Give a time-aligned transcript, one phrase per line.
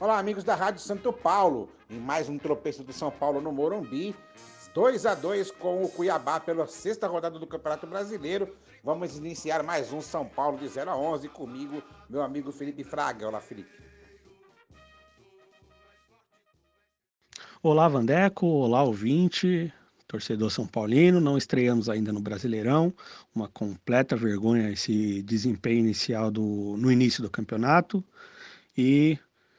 [0.00, 4.12] Olá, amigos da Rádio Santo Paulo, em mais um tropeço do São Paulo no Morumbi.
[4.74, 8.56] 2 a 2 com o Cuiabá pela sexta rodada do Campeonato Brasileiro.
[8.82, 11.80] Vamos iniciar mais um São Paulo de 0 a 11 comigo,
[12.10, 13.28] meu amigo Felipe Fraga.
[13.28, 13.70] Olá, Felipe.
[17.62, 18.46] Olá, Vandeco.
[18.46, 19.72] Olá, ouvinte,
[20.08, 21.20] torcedor São Paulino.
[21.20, 22.92] Não estreamos ainda no Brasileirão.
[23.32, 28.04] Uma completa vergonha esse desempenho inicial do, no início do campeonato.
[28.76, 29.16] E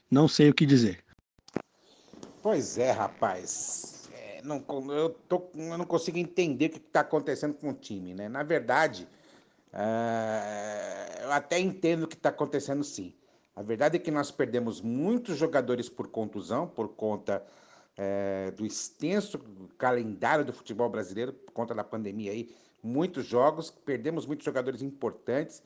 [0.09, 1.03] não sei o que dizer.
[2.41, 4.09] Pois é, rapaz.
[4.13, 8.13] É, não, eu, tô, eu, não consigo entender o que está acontecendo com o time,
[8.13, 8.29] né?
[8.29, 9.07] Na verdade,
[9.73, 13.13] uh, eu até entendo o que está acontecendo sim.
[13.55, 17.41] A verdade é que nós perdemos muitos jogadores por contusão, por conta
[17.97, 19.39] é, do extenso
[19.77, 25.63] calendário do futebol brasileiro, por conta da pandemia aí, muitos jogos, perdemos muitos jogadores importantes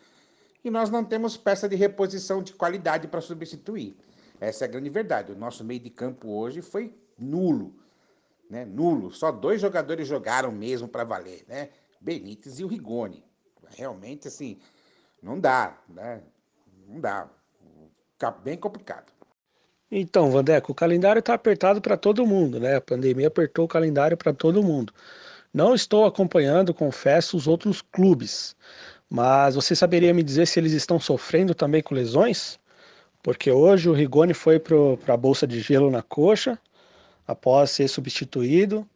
[0.63, 3.95] e nós não temos peça de reposição de qualidade para substituir.
[4.39, 5.31] Essa é a grande verdade.
[5.31, 7.75] O nosso meio de campo hoje foi nulo.
[8.50, 8.66] Né?
[8.66, 9.11] Nulo.
[9.11, 11.69] Só dois jogadores jogaram mesmo para valer, né?
[12.00, 13.23] Benítez e o Rigoni.
[13.75, 14.58] Realmente, assim,
[15.22, 16.23] não dá, né?
[16.88, 17.30] Não dá.
[18.14, 19.11] Fica bem complicado.
[19.91, 22.75] Então, Vandeco, o calendário está apertado para todo mundo, né?
[22.75, 24.94] A pandemia apertou o calendário para todo mundo.
[25.53, 28.55] Não estou acompanhando, confesso, os outros clubes,
[29.09, 32.59] mas você saberia me dizer se eles estão sofrendo também com lesões?
[33.22, 36.58] Porque hoje o Rigoni foi para a bolsa de gelo na coxa,
[37.28, 38.88] após ser substituído.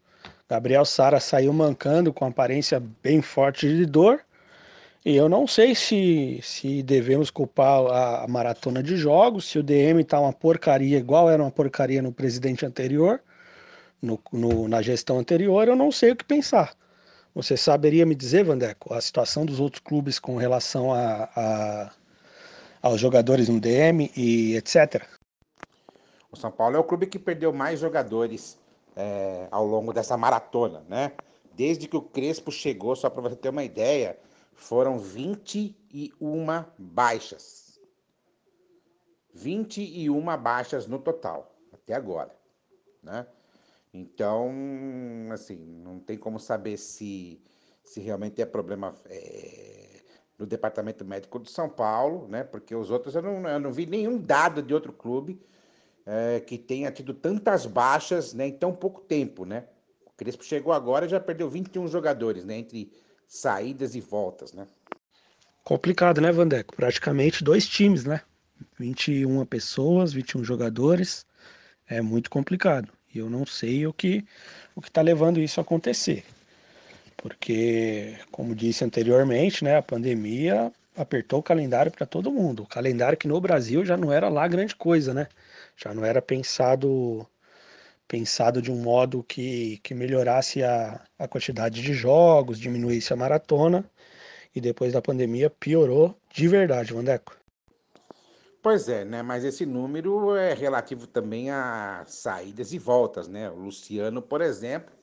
[0.49, 4.21] Gabriel Sara saiu mancando com aparência bem forte de dor.
[5.05, 9.63] E eu não sei se, se devemos culpar a, a maratona de jogos, se o
[9.63, 13.21] DM está uma porcaria, igual era uma porcaria no presidente anterior,
[14.01, 16.73] no, no, na gestão anterior, eu não sei o que pensar.
[17.35, 21.91] Você saberia me dizer, Vandeco, a situação dos outros clubes com relação a, a
[22.83, 25.07] aos jogadores no DM e etc.
[26.29, 28.59] O São Paulo é o clube que perdeu mais jogadores
[28.93, 31.13] é, ao longo dessa maratona, né?
[31.55, 34.19] Desde que o Crespo chegou, só para você ter uma ideia,
[34.53, 35.75] foram 21
[36.77, 37.79] baixas.
[39.33, 42.35] 21 baixas no total, até agora,
[43.01, 43.25] né?
[43.93, 44.51] Então,
[45.31, 47.39] assim, não tem como saber se,
[47.83, 49.92] se realmente é problema é,
[50.43, 52.43] do Departamento Médico de São Paulo, né?
[52.43, 55.39] Porque os outros eu não, eu não vi nenhum dado de outro clube
[56.05, 59.63] é, que tenha tido tantas baixas né, em tão pouco tempo, né?
[60.05, 62.57] O Crespo chegou agora e já perdeu 21 jogadores, né?
[62.57, 62.91] Entre
[63.25, 64.67] saídas e voltas, né?
[65.63, 66.75] Complicado, né, Vandeco?
[66.75, 68.19] Praticamente dois times, né?
[68.77, 71.25] 21 pessoas, 21 jogadores.
[71.87, 72.91] É muito complicado.
[73.15, 74.25] E eu não sei o que
[74.75, 76.25] o que está levando isso a acontecer
[77.17, 82.63] porque, como disse anteriormente, né, a pandemia apertou o calendário para todo mundo.
[82.63, 85.27] O calendário que no Brasil já não era lá grande coisa, né?
[85.75, 87.27] Já não era pensado
[88.07, 93.83] pensado de um modo que, que melhorasse a, a quantidade de jogos, diminuísse a maratona,
[94.55, 97.35] e depois da pandemia piorou de verdade, Vandeco.
[98.61, 99.21] Pois é, né?
[99.21, 103.49] Mas esse número é relativo também a saídas e voltas, né?
[103.49, 104.93] O Luciano, por exemplo,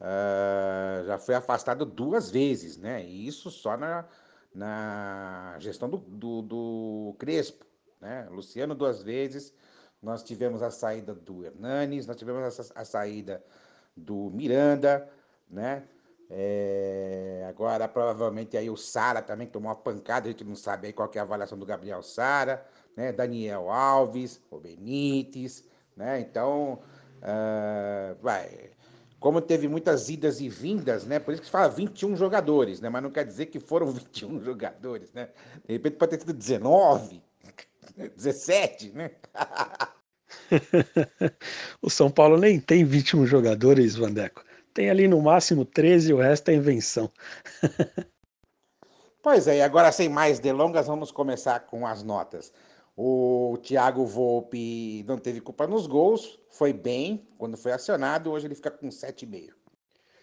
[0.00, 3.04] uh, já foi afastado duas vezes, né?
[3.04, 4.04] E isso só na,
[4.54, 7.64] na gestão do, do, do Crespo,
[8.00, 8.28] né?
[8.30, 9.52] Luciano duas vezes,
[10.02, 13.42] nós tivemos a saída do Hernanes, nós tivemos a, a saída
[13.96, 15.08] do Miranda,
[15.48, 15.84] né?
[16.28, 20.92] É, agora, provavelmente, aí o Sara também tomou uma pancada, a gente não sabe aí
[20.92, 23.12] qual é a avaliação do Gabriel Sara, né?
[23.12, 25.64] Daniel Alves, o Benítez,
[25.96, 26.20] né?
[26.20, 26.80] Então,
[27.18, 28.70] uh, vai,
[29.18, 31.18] como teve muitas idas e vindas, né?
[31.18, 32.88] Por isso que se fala 21 jogadores, né?
[32.88, 35.28] Mas não quer dizer que foram 21 jogadores, né?
[35.66, 37.22] De repente pode ter sido 19,
[38.16, 39.10] 17, né?
[41.80, 44.44] o São Paulo nem tem 21 jogadores, Vandeco.
[44.74, 47.10] Tem ali no máximo 13 e o resto é invenção.
[49.22, 52.52] pois é, e agora sem mais delongas, vamos começar com as notas.
[52.98, 58.54] O Thiago Volpe não teve culpa nos gols, foi bem quando foi acionado, hoje ele
[58.54, 59.50] fica com 7,5.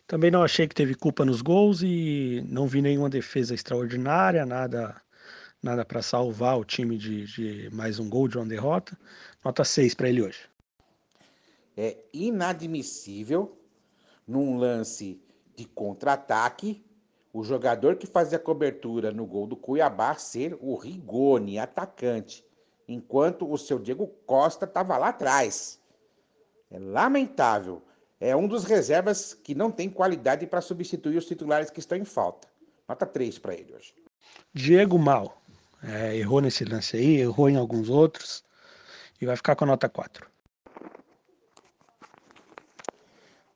[0.07, 4.99] Também não achei que teve culpa nos gols e não vi nenhuma defesa extraordinária, nada
[5.61, 8.97] nada para salvar o time de, de, mais um gol de uma derrota.
[9.45, 10.39] Nota 6 para ele hoje.
[11.77, 13.57] É inadmissível
[14.27, 15.21] num lance
[15.55, 16.83] de contra-ataque
[17.31, 22.43] o jogador que fazia cobertura no gol do Cuiabá ser o Rigoni, atacante
[22.87, 25.79] enquanto o seu Diego Costa estava lá atrás.
[26.69, 27.81] É lamentável.
[28.19, 32.05] É um dos reservas que não tem qualidade para substituir os titulares que estão em
[32.05, 32.47] falta.
[32.87, 33.93] Nota 3 para ele hoje.
[34.53, 35.41] Diego mal.
[35.83, 38.43] É, errou nesse lance aí, errou em alguns outros.
[39.19, 40.27] e vai ficar com a nota 4.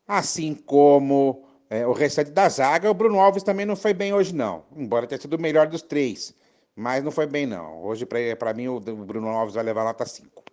[0.08, 4.34] Assim como é, o restante da zaga, o Bruno Alves também não foi bem hoje,
[4.34, 4.64] não.
[4.76, 6.34] Embora tenha sido o melhor dos três.
[6.80, 7.84] Mas não foi bem, não.
[7.84, 10.44] Hoje, para mim, o Bruno Alves vai levar nota 5.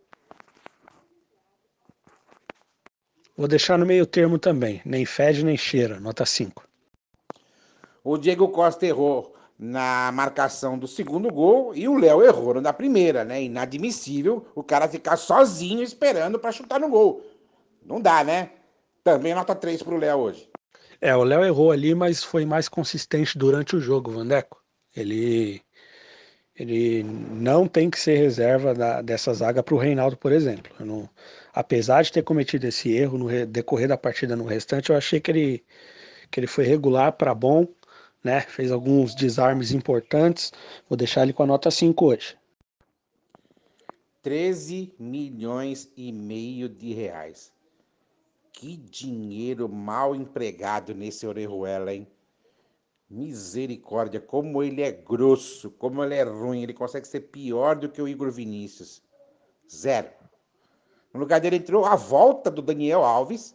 [3.36, 4.80] Vou deixar no meio termo também.
[4.86, 6.00] Nem fede, nem cheira.
[6.00, 6.66] Nota 5.
[8.02, 13.22] O Diego Costa errou na marcação do segundo gol e o Léo errou na primeira,
[13.22, 13.42] né?
[13.42, 17.22] Inadmissível o cara ficar sozinho esperando para chutar no gol.
[17.84, 18.52] Não dá, né?
[19.02, 20.48] Também nota 3 pro Léo hoje.
[21.02, 24.62] É, o Léo errou ali, mas foi mais consistente durante o jogo, Vandeco.
[24.96, 25.63] Ele
[26.56, 30.72] ele não tem que ser reserva da, dessa zaga para o Reinaldo, por exemplo.
[30.78, 31.08] Não,
[31.52, 35.30] apesar de ter cometido esse erro no decorrer da partida no restante, eu achei que
[35.30, 35.64] ele,
[36.30, 37.66] que ele foi regular para bom,
[38.22, 38.40] né?
[38.40, 40.52] Fez alguns desarmes importantes.
[40.88, 42.36] Vou deixar ele com a nota 5 hoje.
[44.22, 47.52] 13 milhões e meio de reais.
[48.52, 52.06] Que dinheiro mal empregado nesse Orejuela, hein?
[53.08, 56.62] Misericórdia, como ele é grosso, como ele é ruim.
[56.62, 59.02] Ele consegue ser pior do que o Igor Vinícius.
[59.70, 60.08] Zero.
[61.12, 63.54] No lugar dele entrou a volta do Daniel Alves,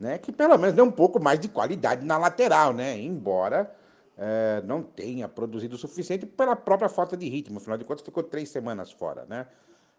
[0.00, 0.18] né?
[0.18, 2.98] Que pelo menos deu um pouco mais de qualidade na lateral, né?
[2.98, 3.74] Embora
[4.16, 7.58] é, não tenha produzido o suficiente pela própria falta de ritmo.
[7.58, 9.46] Afinal de contas, ficou três semanas fora, né?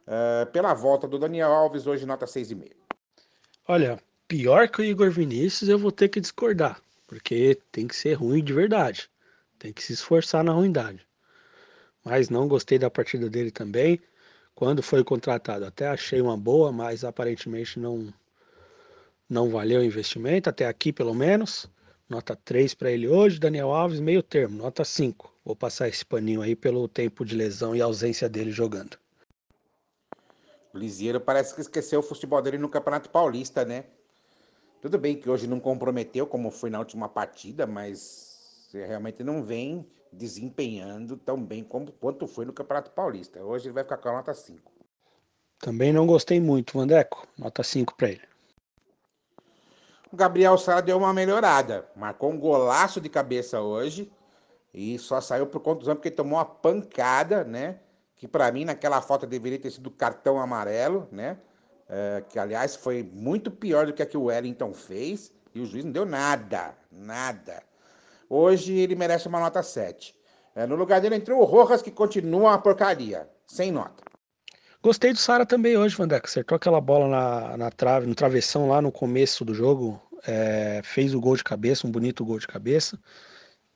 [0.05, 2.71] É, pela volta do Daniel Alves, hoje nota 6,5.
[3.67, 8.13] Olha, pior que o Igor Vinícius, eu vou ter que discordar, porque tem que ser
[8.13, 9.09] ruim de verdade,
[9.57, 11.07] tem que se esforçar na ruindade.
[12.03, 13.99] Mas não gostei da partida dele também.
[14.53, 18.13] Quando foi contratado, até achei uma boa, mas aparentemente não
[19.29, 21.69] não valeu o investimento, até aqui pelo menos.
[22.09, 25.33] Nota 3 para ele hoje, Daniel Alves, meio termo, nota 5.
[25.43, 28.97] Vou passar esse paninho aí pelo tempo de lesão e ausência dele jogando.
[30.73, 33.85] O Lisieiro parece que esqueceu o futebol dele no Campeonato Paulista, né?
[34.87, 39.85] Tudo bem que hoje não comprometeu, como foi na última partida, mas realmente não vem
[40.13, 43.43] desempenhando tão bem como, quanto foi no Campeonato Paulista.
[43.43, 44.71] Hoje ele vai ficar com a nota 5.
[45.59, 47.27] Também não gostei muito, Vandeco.
[47.37, 48.21] Nota 5 para ele.
[50.09, 51.85] O Gabriel Sara deu uma melhorada.
[51.93, 54.09] Marcou um golaço de cabeça hoje.
[54.73, 57.81] E só saiu por contusão porque tomou uma pancada, né?
[58.15, 61.37] Que para mim naquela foto deveria ter sido cartão amarelo, né?
[61.89, 65.65] É, que aliás foi muito pior do que a que o Wellington fez, e o
[65.65, 67.63] juiz não deu nada, nada.
[68.29, 70.15] Hoje ele merece uma nota 7.
[70.55, 74.03] É, no lugar dele entrou o Rojas, que continua uma porcaria, sem nota.
[74.81, 76.27] Gostei do Sara também hoje, Vandeca.
[76.27, 80.01] Acertou aquela bola na, na trave, no travessão lá no começo do jogo.
[80.25, 82.99] É, fez o gol de cabeça, um bonito gol de cabeça.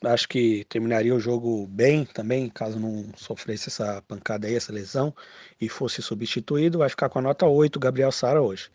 [0.03, 5.13] Acho que terminaria o jogo bem também, caso não sofresse essa pancada aí, essa lesão,
[5.59, 6.79] e fosse substituído.
[6.79, 8.71] Vai ficar com a nota 8, Gabriel Sara hoje.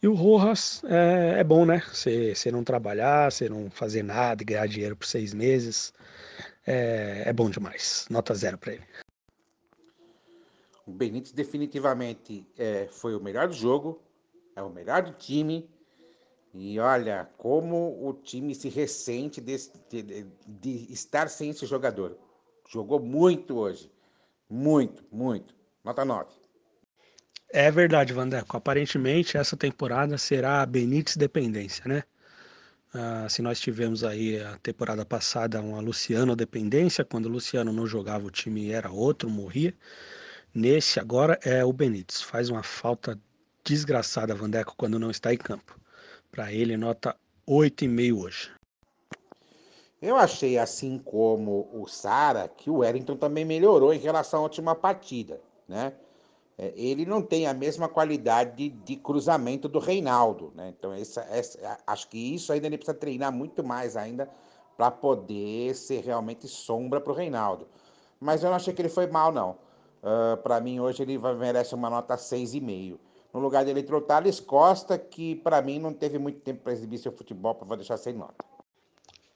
[0.00, 1.82] E o Rojas é, é bom, né?
[1.92, 5.92] Você não trabalhar, você não fazer nada e ganhar dinheiro por seis meses.
[6.64, 8.06] É, é bom demais.
[8.08, 8.84] Nota zero para ele.
[10.86, 14.00] O Benítez definitivamente é, foi o melhor do jogo,
[14.54, 15.68] é o melhor do time
[16.54, 19.56] e olha como o time se ressente de,
[20.46, 22.16] de, estar sem esse jogador.
[22.68, 23.90] Jogou muito hoje.
[24.48, 25.54] Muito, muito.
[25.84, 26.30] Nota 9.
[27.50, 28.56] É verdade, Vandeco.
[28.56, 32.02] Aparentemente essa temporada será a Benítez dependência, né?
[32.92, 37.86] Ah, se nós tivemos aí a temporada passada uma Luciano dependência, quando o Luciano não
[37.86, 39.74] jogava o time era outro, morria.
[40.54, 42.22] Nesse agora é o Benítez.
[42.22, 43.18] Faz uma falta
[43.64, 45.78] desgraçada, Vandeco, quando não está em campo.
[46.30, 47.16] Para ele, nota
[47.46, 48.50] 8,5 hoje.
[50.00, 54.74] Eu achei, assim como o Sara, que o Wellington também melhorou em relação à última
[54.74, 55.92] partida, né?
[56.56, 60.74] É, ele não tem a mesma qualidade de cruzamento do Reinaldo, né?
[60.76, 64.28] Então, essa, essa, acho que isso ainda ele precisa treinar muito mais ainda
[64.76, 67.66] para poder ser realmente sombra para o Reinaldo.
[68.20, 69.50] Mas eu não achei que ele foi mal, não.
[70.02, 72.98] Uh, ah, para mim, hoje ele merece uma nota 6,5.
[73.32, 76.72] No lugar dele entrou o Thales Costa, que para mim não teve muito tempo para
[76.72, 78.44] exibir seu futebol, para deixar sem nota.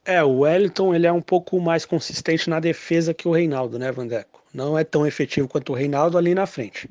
[0.04, 3.92] É, o Wellington ele é um pouco mais consistente na defesa que o Reinaldo, né,
[3.92, 4.42] Vandeco?
[4.52, 6.88] Não é tão efetivo quanto o Reinaldo ali na frente.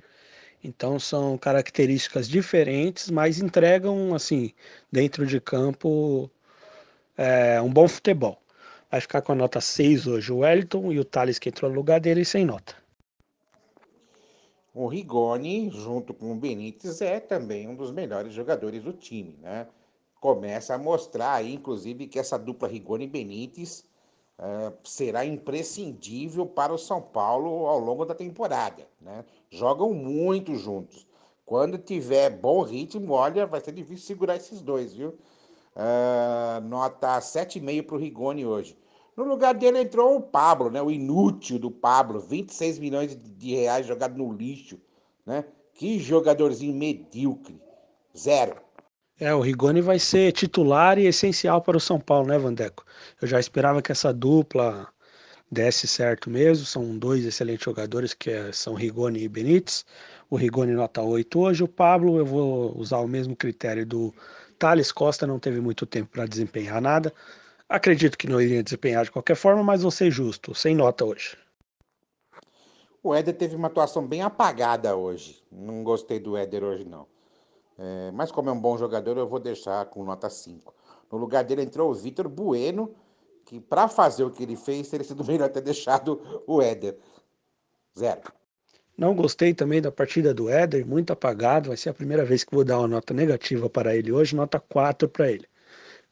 [0.63, 4.53] Então são características diferentes, mas entregam, assim,
[4.91, 6.29] dentro de campo,
[7.17, 8.41] é, um bom futebol.
[8.89, 11.75] Vai ficar com a nota 6 hoje o Wellington e o Thales que entrou no
[11.75, 12.80] lugar dele sem nota.
[14.73, 19.67] O Rigoni, junto com o Benítez, é também um dos melhores jogadores do time, né?
[20.19, 23.83] Começa a mostrar aí, inclusive, que essa dupla Rigoni Benítez
[24.39, 29.25] uh, será imprescindível para o São Paulo ao longo da temporada, né?
[29.49, 31.05] Jogam muito juntos.
[31.45, 35.09] quando tiver bom ritmo, olha, vai ser difícil segurar esses dois, viu?
[35.75, 38.77] Uh, nota 7,5 para o Rigoni hoje.
[39.15, 40.81] No lugar dele entrou o Pablo, né?
[40.81, 44.79] O inútil do Pablo, 26 milhões de reais jogado no lixo,
[45.25, 45.45] né?
[45.73, 47.61] Que jogadorzinho medíocre.
[48.17, 48.55] Zero.
[49.19, 52.83] É, o Rigoni vai ser titular e essencial para o São Paulo, né, Vandeco?
[53.21, 54.87] Eu já esperava que essa dupla
[55.51, 56.65] desse certo mesmo.
[56.65, 59.85] São dois excelentes jogadores, que é, são Rigoni e Benítez.
[60.29, 61.63] O Rigoni nota 8 hoje.
[61.63, 64.13] O Pablo, eu vou usar o mesmo critério do
[64.57, 67.13] Thales Costa, não teve muito tempo para desempenhar nada.
[67.71, 71.37] Acredito que não iria desempenhar de qualquer forma, mas vou ser justo, sem nota hoje.
[73.01, 75.41] O Éder teve uma atuação bem apagada hoje.
[75.49, 77.07] Não gostei do Éder hoje, não.
[77.79, 80.75] É, mas como é um bom jogador, eu vou deixar com nota 5.
[81.09, 82.93] No lugar dele entrou o Vitor Bueno,
[83.45, 86.97] que para fazer o que ele fez, teria sido melhor ter deixado o Éder.
[87.97, 88.33] Zero.
[88.97, 91.69] Não gostei também da partida do Éder, muito apagado.
[91.69, 94.59] Vai ser a primeira vez que vou dar uma nota negativa para ele hoje, nota
[94.59, 95.47] 4 para ele.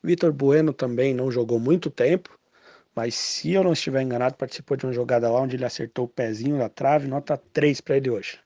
[0.04, 2.38] Vitor Bueno também não jogou muito tempo,
[2.96, 6.10] mas se eu não estiver enganado, participou de uma jogada lá onde ele acertou o
[6.10, 8.40] pezinho da trave, nota 3 para ele hoje.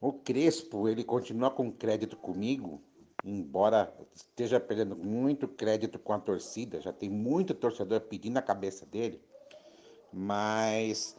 [0.00, 2.80] O Crespo, ele continua com crédito comigo,
[3.24, 8.86] embora esteja perdendo muito crédito com a torcida, já tem muito torcedor pedindo a cabeça
[8.86, 9.20] dele,
[10.12, 11.16] mas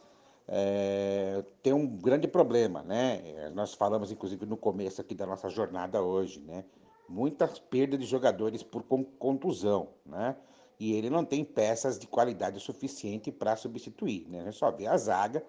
[0.48, 3.50] é, tem um grande problema, né?
[3.54, 6.64] Nós falamos, inclusive, no começo aqui da nossa jornada hoje, né?
[7.10, 8.84] Muitas perdas de jogadores por
[9.18, 10.36] contusão, né?
[10.78, 14.48] E ele não tem peças de qualidade suficiente para substituir, né?
[14.48, 15.44] A só vê a zaga,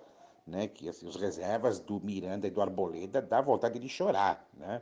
[0.46, 0.68] né?
[0.68, 4.82] Que assim, reservas do Miranda e do Arboleda dá vontade de chorar, né?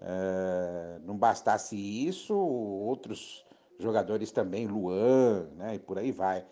[0.00, 3.44] Uh, não bastasse isso, outros
[3.78, 6.44] jogadores também, Luan, né, e por aí vai.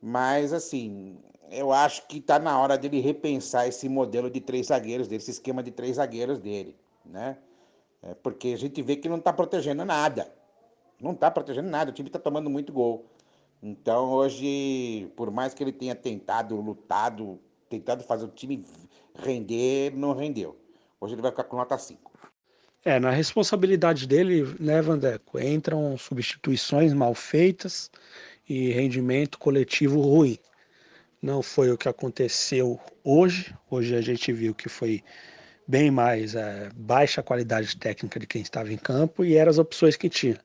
[0.00, 1.18] Mas, assim,
[1.50, 5.30] eu acho que está na hora dele repensar esse modelo de três zagueiros dele, esse
[5.30, 7.38] esquema de três zagueiros dele, né?
[8.06, 10.30] É porque a gente vê que não está protegendo nada.
[11.00, 13.06] Não está protegendo nada, o time está tomando muito gol.
[13.62, 18.62] Então, hoje, por mais que ele tenha tentado, lutado, tentado fazer o time
[19.14, 20.56] render, não rendeu.
[21.00, 22.12] Hoje ele vai ficar com nota 5.
[22.84, 27.90] É, na responsabilidade dele, né, Vandeco, entram substituições mal feitas
[28.46, 30.38] e rendimento coletivo ruim.
[31.22, 33.56] Não foi o que aconteceu hoje.
[33.70, 35.02] Hoje a gente viu que foi
[35.66, 39.96] bem mais é, baixa qualidade técnica de quem estava em campo e eram as opções
[39.96, 40.38] que tinha.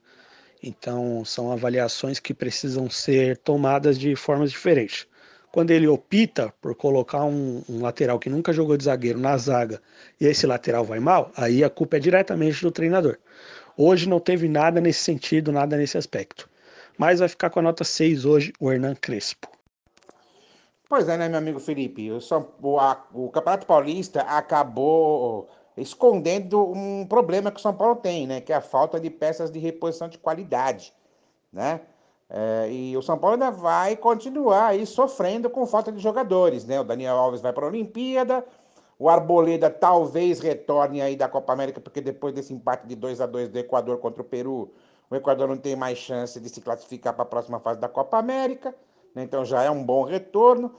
[0.62, 5.06] Então, são avaliações que precisam ser tomadas de formas diferentes.
[5.52, 9.80] Quando ele opta por colocar um, um, lateral que nunca jogou de zagueiro na zaga
[10.20, 13.18] e esse lateral vai mal, aí a culpa é diretamente do treinador.
[13.76, 16.48] Hoje não teve nada nesse sentido, nada nesse aspecto.
[16.96, 19.59] Mas vai ficar com a nota 6 hoje o Hernan Crespo.
[20.90, 22.10] Pois é, né, meu amigo Felipe?
[22.10, 27.94] O, São, o, a, o Campeonato Paulista acabou escondendo um problema que o São Paulo
[27.94, 28.40] tem, né?
[28.40, 30.92] Que é a falta de peças de reposição de qualidade,
[31.52, 31.82] né?
[32.28, 36.80] É, e o São Paulo ainda vai continuar aí sofrendo com falta de jogadores, né?
[36.80, 38.44] O Daniel Alves vai para a Olimpíada,
[38.98, 43.26] o Arboleda talvez retorne aí da Copa América, porque depois desse empate de 2 a
[43.26, 44.74] 2 do Equador contra o Peru,
[45.08, 48.18] o Equador não tem mais chance de se classificar para a próxima fase da Copa
[48.18, 48.74] América?
[49.16, 50.74] Então já é um bom retorno,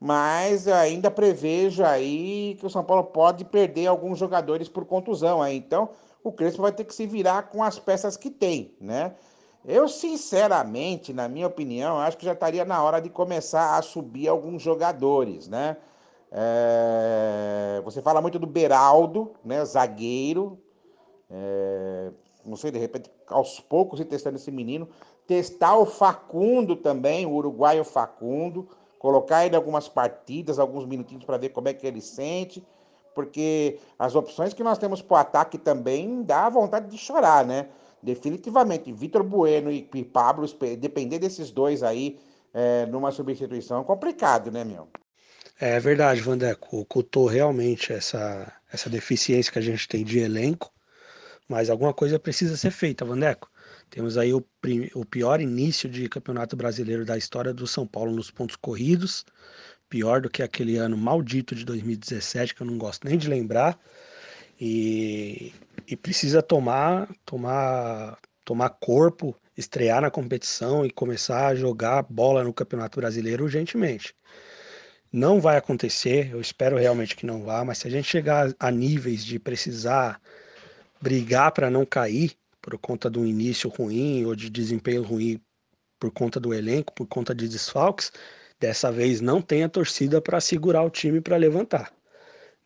[0.00, 5.56] mas ainda prevejo aí que o São Paulo pode perder alguns jogadores por contusão aí,
[5.56, 5.90] então
[6.22, 9.14] o Crespo vai ter que se virar com as peças que tem, né?
[9.64, 14.28] Eu, sinceramente, na minha opinião, acho que já estaria na hora de começar a subir
[14.28, 15.76] alguns jogadores, né?
[16.30, 17.80] É...
[17.84, 19.64] Você fala muito do Beraldo, né?
[19.64, 20.56] Zagueiro.
[21.28, 22.12] É...
[22.44, 24.88] Não sei, de repente, aos poucos ir testando esse menino.
[25.26, 28.68] Testar o Facundo também, o uruguaio Facundo.
[28.98, 32.64] Colocar ele algumas partidas, alguns minutinhos para ver como é que ele sente.
[33.14, 37.68] Porque as opções que nós temos para o ataque também dá vontade de chorar, né?
[38.06, 40.46] definitivamente, Vitor Bueno e Pablo,
[40.78, 42.18] depender desses dois aí
[42.54, 44.88] é, numa substituição é complicado, né, meu?
[45.58, 46.78] É verdade, Vandeco.
[46.78, 50.72] Ocultou realmente essa, essa deficiência que a gente tem de elenco,
[51.48, 53.50] mas alguma coisa precisa ser feita, Vandeco.
[53.96, 54.44] Temos aí o,
[54.94, 59.24] o pior início de campeonato brasileiro da história do São Paulo nos pontos corridos,
[59.88, 63.78] pior do que aquele ano maldito de 2017, que eu não gosto nem de lembrar.
[64.60, 65.50] E
[65.86, 72.52] e precisa tomar, tomar, tomar corpo, estrear na competição e começar a jogar bola no
[72.52, 74.14] Campeonato Brasileiro urgentemente.
[75.10, 78.70] Não vai acontecer, eu espero realmente que não vá, mas se a gente chegar a
[78.70, 80.20] níveis de precisar
[81.00, 82.36] brigar para não cair
[82.66, 85.40] por conta de um início ruim ou de desempenho ruim
[86.00, 88.10] por conta do elenco, por conta de desfalques,
[88.58, 91.94] dessa vez não tem a torcida para segurar o time para levantar,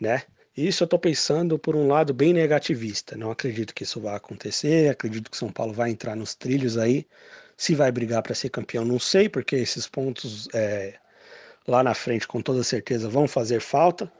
[0.01, 0.23] né?
[0.57, 3.15] Isso eu estou pensando por um lado bem negativista.
[3.15, 4.91] Não acredito que isso vá acontecer.
[4.91, 7.07] Acredito que São Paulo vai entrar nos trilhos aí.
[7.57, 10.99] Se vai brigar para ser campeão, não sei, porque esses pontos é,
[11.69, 14.11] lá na frente, com toda certeza, vão fazer falta.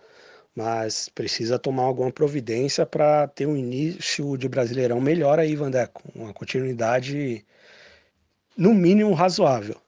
[0.55, 6.09] Mas precisa tomar alguma providência para ter um início de Brasileirão melhor aí, Vandé, com
[6.15, 7.47] uma continuidade
[8.57, 9.81] no mínimo razoável.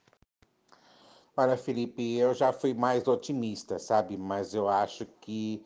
[1.37, 4.17] Olha, Felipe, eu já fui mais otimista, sabe?
[4.17, 5.65] Mas eu acho que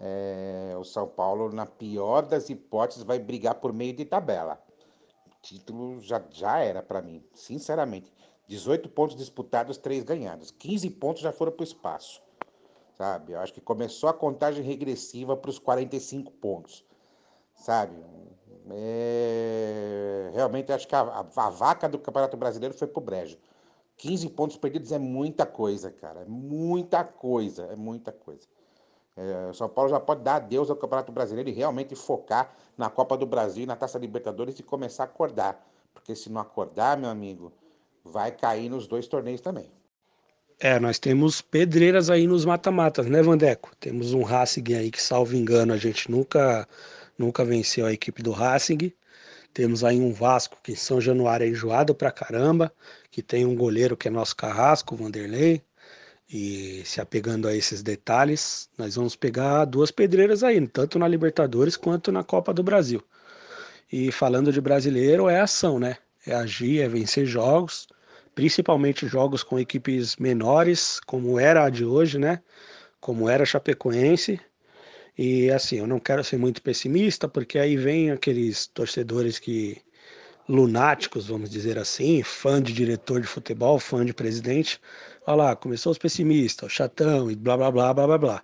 [0.00, 4.60] é, o São Paulo, na pior das hipóteses, vai brigar por meio de tabela.
[5.26, 8.12] O título já, já era para mim, sinceramente.
[8.48, 10.50] 18 pontos disputados, 3 ganhados.
[10.50, 12.20] 15 pontos já foram para o espaço.
[12.96, 13.32] Sabe?
[13.32, 16.84] Eu acho que começou a contagem regressiva para os 45 pontos.
[17.54, 17.96] Sabe?
[18.70, 20.30] É...
[20.32, 23.36] Realmente acho que a, a, a, vaca do Campeonato Brasileiro foi pro brejo.
[23.96, 26.20] 15 pontos perdidos é muita coisa, cara.
[26.20, 28.46] É muita coisa, é muita coisa.
[29.16, 33.16] É, São Paulo já pode dar adeus ao Campeonato Brasileiro e realmente focar na Copa
[33.16, 35.64] do Brasil e na Taça Libertadores e começar a acordar.
[35.92, 37.52] Porque se não acordar, meu amigo,
[38.02, 39.70] vai cair nos dois torneios também.
[40.60, 43.72] É, nós temos pedreiras aí nos mata-matas, né, Vandeco?
[43.78, 46.66] Temos um Racing aí que, salvo engano, a gente nunca,
[47.18, 48.92] nunca venceu a equipe do Racing.
[49.52, 52.72] Temos aí um Vasco que em São Januário é enjoado pra caramba,
[53.10, 55.62] que tem um goleiro que é nosso carrasco, Vanderlei.
[56.28, 61.76] E se apegando a esses detalhes, nós vamos pegar duas pedreiras aí, tanto na Libertadores
[61.76, 63.02] quanto na Copa do Brasil.
[63.92, 65.98] E falando de brasileiro, é ação, né?
[66.26, 67.86] É agir, é vencer jogos,
[68.34, 72.42] principalmente jogos com equipes menores, como era a de hoje, né?
[73.00, 74.40] Como era a Chapecoense.
[75.16, 79.80] E assim, eu não quero ser muito pessimista, porque aí vem aqueles torcedores que
[80.48, 84.80] lunáticos, vamos dizer assim, fã de diretor de futebol, fã de presidente.
[85.26, 88.42] Olha lá, começou os pessimistas, o chatão e blá blá blá blá blá blá.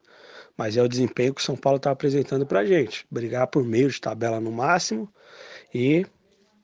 [0.56, 3.06] Mas é o desempenho que o São Paulo está apresentando para gente.
[3.10, 5.12] Brigar por meio de tabela no máximo
[5.74, 6.06] e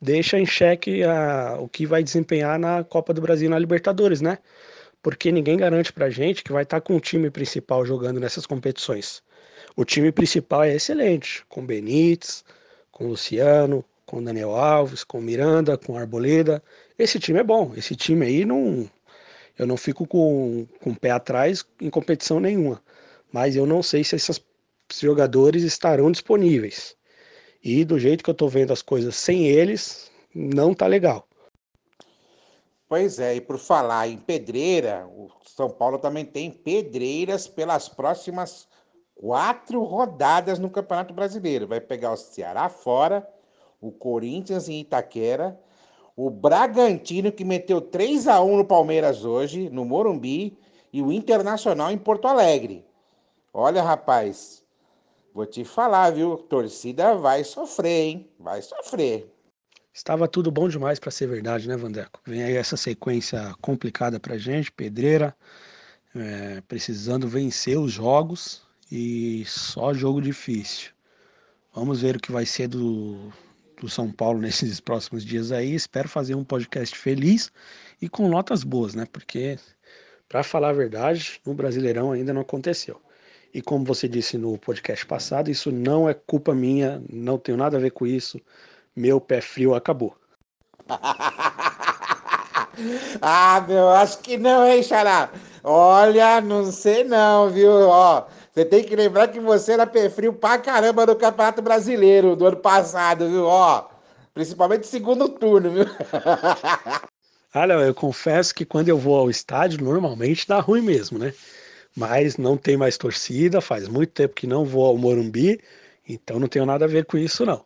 [0.06, 4.38] deixa em xeque a, o que vai desempenhar na Copa do Brasil na Libertadores, né?
[5.02, 8.46] Porque ninguém garante pra gente que vai estar tá com o time principal jogando nessas
[8.46, 9.20] competições.
[9.74, 12.44] O time principal é excelente, com Benítez,
[12.92, 16.62] com Luciano, com Daniel Alves, com Miranda, com Arboleda.
[16.96, 17.72] Esse time é bom.
[17.76, 18.88] Esse time aí não.
[19.58, 22.80] Eu não fico com, com o pé atrás em competição nenhuma.
[23.32, 24.40] Mas eu não sei se esses
[25.00, 26.96] jogadores estarão disponíveis.
[27.68, 31.26] E do jeito que eu tô vendo as coisas sem eles, não tá legal.
[32.88, 38.68] Pois é, e por falar em pedreira, o São Paulo também tem pedreiras pelas próximas
[39.16, 41.66] quatro rodadas no Campeonato Brasileiro.
[41.66, 43.28] Vai pegar o Ceará fora,
[43.80, 45.60] o Corinthians em Itaquera,
[46.14, 50.56] o Bragantino que meteu 3 a 1 no Palmeiras hoje, no Morumbi,
[50.92, 52.86] e o Internacional em Porto Alegre.
[53.52, 54.64] Olha, rapaz,
[55.36, 56.38] vou te falar, viu?
[56.38, 58.30] Torcida vai sofrer, hein?
[58.40, 59.30] Vai sofrer.
[59.92, 62.22] Estava tudo bom demais para ser verdade, né, Vandeco?
[62.24, 65.36] Vem aí essa sequência complicada para gente, pedreira,
[66.14, 70.92] é, precisando vencer os jogos e só jogo difícil.
[71.74, 73.30] Vamos ver o que vai ser do,
[73.78, 75.74] do São Paulo nesses próximos dias aí.
[75.74, 77.52] Espero fazer um podcast feliz
[78.00, 79.06] e com notas boas, né?
[79.12, 79.58] Porque,
[80.30, 83.02] para falar a verdade, no Brasileirão ainda não aconteceu.
[83.56, 87.78] E como você disse no podcast passado, isso não é culpa minha, não tenho nada
[87.78, 88.38] a ver com isso.
[88.94, 90.14] Meu pé frio acabou.
[93.22, 95.30] ah, meu, acho que não, hein, Xará?
[95.64, 97.70] Olha, não sei não, viu?
[97.70, 102.36] Ó, você tem que lembrar que você era pé frio pra caramba no Campeonato Brasileiro
[102.36, 103.46] do ano passado, viu?
[103.46, 103.86] Ó,
[104.34, 105.86] principalmente segundo turno, viu?
[107.56, 111.32] Olha, eu confesso que quando eu vou ao estádio, normalmente dá ruim mesmo, né?
[111.96, 115.58] Mas não tem mais torcida, faz muito tempo que não vou ao Morumbi,
[116.06, 117.64] então não tenho nada a ver com isso, não.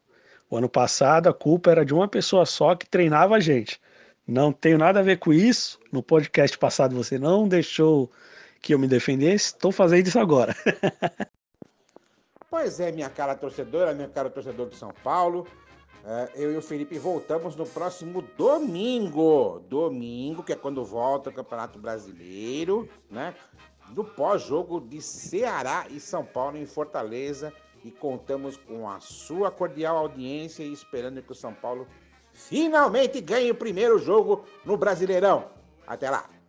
[0.48, 3.80] O ano passado a culpa era de uma pessoa só que treinava a gente.
[4.26, 5.80] Não tenho nada a ver com isso.
[5.90, 8.10] No podcast passado você não deixou
[8.62, 10.54] que eu me defendesse, estou fazendo isso agora.
[12.48, 15.46] pois é, minha cara torcedora, minha cara torcedor de São Paulo.
[16.04, 19.60] É, eu e o Felipe voltamos no próximo domingo.
[19.68, 23.34] Domingo, que é quando volta o Campeonato Brasileiro, né?
[23.94, 27.52] No pós-jogo de Ceará e São Paulo em Fortaleza.
[27.82, 31.86] E contamos com a sua cordial audiência e esperando que o São Paulo
[32.32, 35.46] finalmente ganhe o primeiro jogo no Brasileirão.
[35.86, 36.39] Até lá!